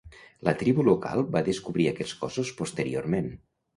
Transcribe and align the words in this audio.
La 0.47 0.53
tribu 0.61 0.85
local 0.87 1.21
va 1.37 1.43
descobrir 1.49 1.87
aquests 1.91 2.17
cossos 2.25 2.53
posteriorment. 2.63 3.31